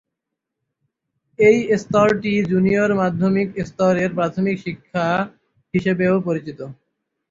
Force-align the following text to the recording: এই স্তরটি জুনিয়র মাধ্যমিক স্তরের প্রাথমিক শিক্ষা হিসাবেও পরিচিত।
এই 1.39 1.57
স্তরটি 1.81 2.33
জুনিয়র 2.51 2.91
মাধ্যমিক 3.01 3.49
স্তরের 3.67 4.09
প্রাথমিক 4.17 4.55
শিক্ষা 4.65 5.05
হিসাবেও 5.73 6.15
পরিচিত। 6.27 6.59